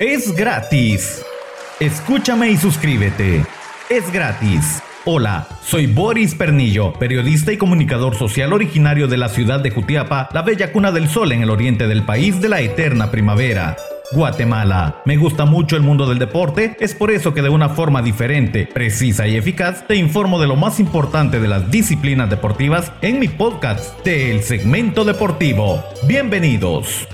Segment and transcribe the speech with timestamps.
[0.00, 1.24] Es gratis.
[1.78, 3.44] Escúchame y suscríbete.
[3.88, 4.82] Es gratis.
[5.04, 10.42] Hola, soy Boris Pernillo, periodista y comunicador social originario de la ciudad de Jutiapa, la
[10.42, 13.76] bella cuna del sol en el oriente del país de la eterna primavera.
[14.10, 15.00] Guatemala.
[15.04, 18.66] Me gusta mucho el mundo del deporte, es por eso que de una forma diferente,
[18.66, 23.28] precisa y eficaz te informo de lo más importante de las disciplinas deportivas en mi
[23.28, 25.84] podcast del segmento deportivo.
[26.08, 27.06] Bienvenidos.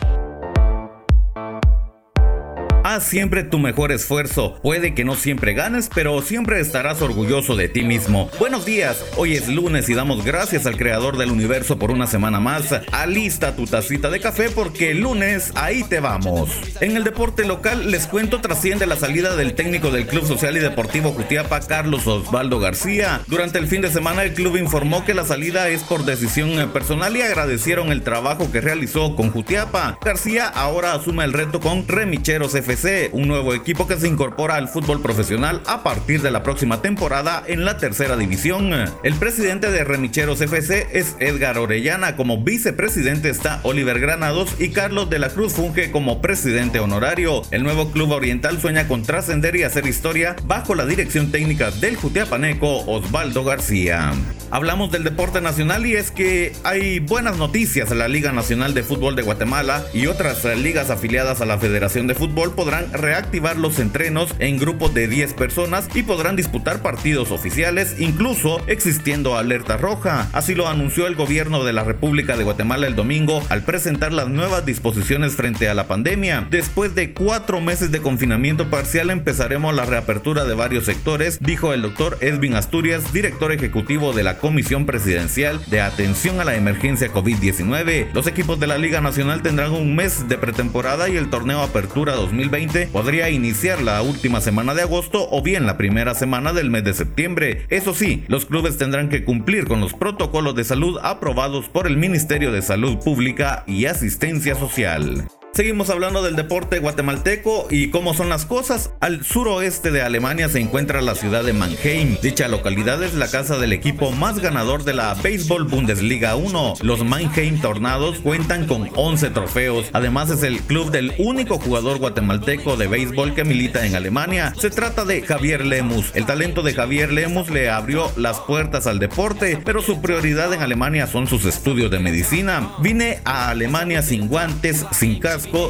[2.91, 4.59] Haz siempre tu mejor esfuerzo.
[4.65, 8.29] Puede que no siempre ganes, pero siempre estarás orgulloso de ti mismo.
[8.41, 12.41] Buenos días, hoy es lunes y damos gracias al creador del universo por una semana
[12.41, 12.75] más.
[12.91, 16.51] Alista tu tacita de café porque el lunes ahí te vamos.
[16.81, 20.59] En el deporte local les cuento trasciende la salida del técnico del Club Social y
[20.61, 23.21] Deportivo Jutiapa, Carlos Osvaldo García.
[23.29, 27.17] Durante el fin de semana el club informó que la salida es por decisión personal
[27.17, 29.97] y agradecieron el trabajo que realizó con Jutiapa.
[30.05, 32.80] García ahora asume el reto con Remicheros FC
[33.13, 37.43] un nuevo equipo que se incorpora al fútbol profesional a partir de la próxima temporada
[37.47, 38.73] en la tercera división.
[39.03, 45.11] El presidente de Remicheros FC es Edgar Orellana, como vicepresidente está Oliver Granados y Carlos
[45.11, 47.43] de la Cruz funge como presidente honorario.
[47.51, 51.97] El nuevo club oriental sueña con trascender y hacer historia bajo la dirección técnica del
[51.97, 54.13] Jutiapaneco Osvaldo García.
[54.53, 57.89] Hablamos del deporte nacional y es que hay buenas noticias.
[57.93, 62.17] La Liga Nacional de Fútbol de Guatemala y otras ligas afiliadas a la Federación de
[62.17, 68.01] Fútbol podrán reactivar los entrenos en grupos de 10 personas y podrán disputar partidos oficiales,
[68.01, 70.29] incluso existiendo alerta roja.
[70.33, 74.29] Así lo anunció el gobierno de la República de Guatemala el domingo al presentar las
[74.29, 76.49] nuevas disposiciones frente a la pandemia.
[76.51, 81.83] Después de cuatro meses de confinamiento parcial empezaremos la reapertura de varios sectores, dijo el
[81.83, 88.09] doctor Edwin Asturias, director ejecutivo de la Comisión Presidencial de Atención a la Emergencia COVID-19.
[88.13, 92.15] Los equipos de la Liga Nacional tendrán un mes de pretemporada y el torneo Apertura
[92.15, 96.85] 2020 podría iniciar la última semana de agosto o bien la primera semana del mes
[96.85, 97.67] de septiembre.
[97.69, 101.97] Eso sí, los clubes tendrán que cumplir con los protocolos de salud aprobados por el
[101.97, 105.29] Ministerio de Salud Pública y Asistencia Social.
[105.61, 108.93] Seguimos hablando del deporte guatemalteco y cómo son las cosas.
[108.99, 112.17] Al suroeste de Alemania se encuentra la ciudad de Mannheim.
[112.23, 116.77] Dicha localidad es la casa del equipo más ganador de la Baseball Bundesliga 1.
[116.81, 119.91] Los Mannheim Tornados cuentan con 11 trofeos.
[119.93, 124.55] Además es el club del único jugador guatemalteco de béisbol que milita en Alemania.
[124.57, 126.13] Se trata de Javier Lemus.
[126.15, 130.63] El talento de Javier Lemus le abrió las puertas al deporte, pero su prioridad en
[130.63, 132.73] Alemania son sus estudios de medicina.
[132.79, 135.21] Vine a Alemania sin guantes, sin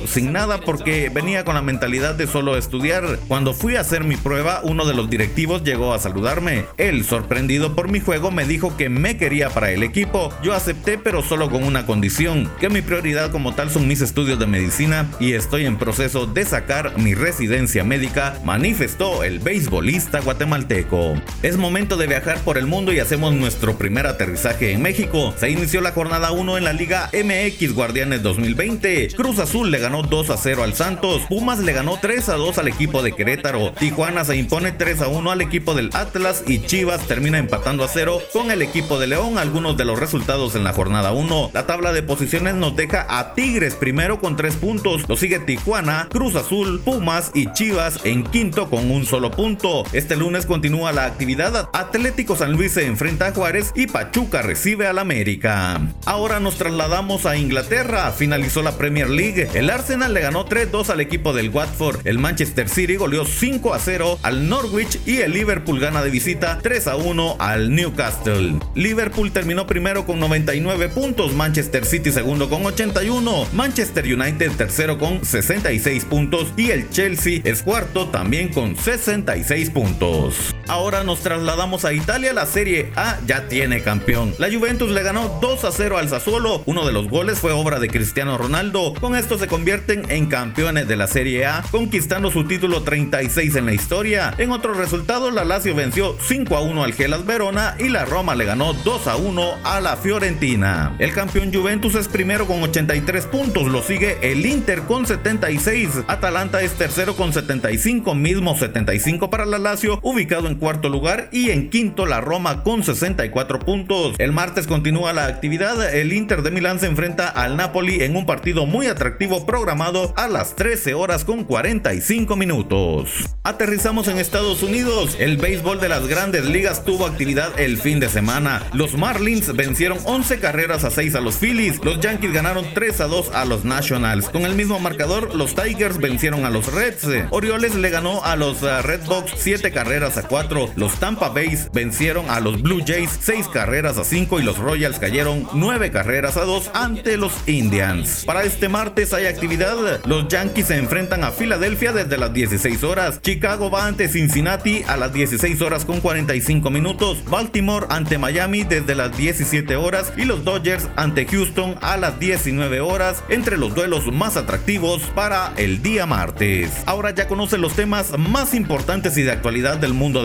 [0.07, 3.19] sin nada porque venía con la mentalidad de solo estudiar.
[3.29, 6.65] Cuando fui a hacer mi prueba, uno de los directivos llegó a saludarme.
[6.77, 10.33] Él, sorprendido por mi juego, me dijo que me quería para el equipo.
[10.43, 14.39] Yo acepté, pero solo con una condición, que mi prioridad como tal son mis estudios
[14.39, 21.15] de medicina y estoy en proceso de sacar mi residencia médica, manifestó el beisbolista guatemalteco.
[21.43, 25.35] Es momento de viajar por el mundo y hacemos nuestro primer aterrizaje en México.
[25.39, 29.09] Se inició la jornada 1 en la Liga MX Guardianes 2020.
[29.17, 31.23] Cruz Azul le ganó 2 a 0 al Santos.
[31.29, 33.73] Pumas le ganó 3 a 2 al equipo de Querétaro.
[33.73, 37.89] Tijuana se impone 3 a 1 al equipo del Atlas y Chivas termina empatando a
[37.89, 39.39] 0 con el equipo de León.
[39.39, 41.51] Algunos de los resultados en la jornada 1.
[41.55, 45.09] La tabla de posiciones nos deja a Tigres primero con 3 puntos.
[45.09, 49.85] Lo sigue Tijuana, Cruz Azul, Pumas y Chivas en quinto con un solo punto.
[49.93, 51.69] Este lunes continúa la actividad.
[51.73, 55.81] Atlético San Luis se enfrenta a Juárez y Pachuca recibe al América.
[56.07, 58.11] Ahora nos trasladamos a Inglaterra.
[58.11, 59.50] Finalizó la Premier League.
[59.53, 62.07] El Arsenal le ganó 3-2 al equipo del Watford.
[62.07, 67.75] El Manchester City goleó 5-0 al Norwich y el Liverpool gana de visita 3-1 al
[67.75, 68.61] Newcastle.
[68.77, 75.25] Liverpool terminó primero con 99 puntos, Manchester City segundo con 81, Manchester United tercero con
[75.25, 80.50] 66 puntos y el Chelsea es cuarto también con 66 puntos.
[80.71, 84.37] Ahora nos trasladamos a Italia, la Serie A ya tiene campeón.
[84.39, 87.89] La Juventus le ganó 2 0 al Sassuolo, uno de los goles fue obra de
[87.89, 88.95] Cristiano Ronaldo.
[89.01, 93.67] Con esto se convierten en campeones de la Serie A, conquistando su título 36 en
[93.67, 94.33] la historia.
[94.39, 98.37] En otros resultados, la Lazio venció 5 a 1 al Gelas Verona y la Roma
[98.37, 100.95] le ganó 2 a 1 a la Fiorentina.
[101.01, 106.63] El campeón Juventus es primero con 83 puntos, lo sigue el Inter con 76, Atalanta
[106.63, 111.71] es tercero con 75, mismo 75 para la Lazio, ubicado en cuarto lugar y en
[111.71, 114.15] quinto la Roma con 64 puntos.
[114.19, 118.27] El martes continúa la actividad, el Inter de Milán se enfrenta al Napoli en un
[118.27, 123.11] partido muy atractivo programado a las 13 horas con 45 minutos.
[123.43, 128.09] Aterrizamos en Estados Unidos, el béisbol de las grandes ligas tuvo actividad el fin de
[128.09, 128.63] semana.
[128.75, 133.07] Los Marlins vencieron 11 carreras a 6 a los Phillies, los Yankees ganaron 3 a
[133.07, 134.29] 2 a los Nationals.
[134.29, 137.07] Con el mismo marcador, los Tigers vencieron a los Reds.
[137.31, 140.50] Orioles le ganó a los uh, Red Sox 7 carreras a 4.
[140.51, 144.99] Los Tampa Bays vencieron a los Blue Jays 6 carreras a 5 y los Royals
[144.99, 148.25] cayeron 9 carreras a 2 ante los Indians.
[148.27, 150.01] Para este martes hay actividad.
[150.07, 153.23] Los Yankees se enfrentan a Filadelfia desde las 16 horas.
[153.23, 157.25] Chicago va ante Cincinnati a las 16 horas con 45 minutos.
[157.31, 162.81] Baltimore ante Miami desde las 17 horas y los Dodgers ante Houston a las 19
[162.81, 166.73] horas entre los duelos más atractivos para el día martes.
[166.87, 170.25] Ahora ya conocen los temas más importantes y de actualidad del mundo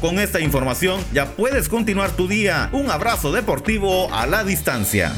[0.00, 2.70] Con esta información ya puedes continuar tu día.
[2.72, 5.12] Un abrazo deportivo a la distancia.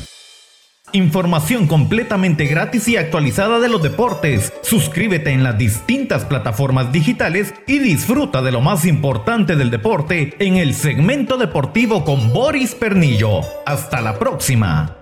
[0.93, 4.53] Información completamente gratis y actualizada de los deportes.
[4.63, 10.57] Suscríbete en las distintas plataformas digitales y disfruta de lo más importante del deporte en
[10.57, 13.41] el segmento deportivo con Boris Pernillo.
[13.65, 15.00] Hasta la próxima.